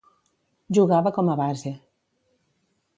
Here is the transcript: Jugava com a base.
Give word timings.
Jugava 0.79 1.13
com 1.19 1.31
a 1.35 1.37
base. 1.43 1.77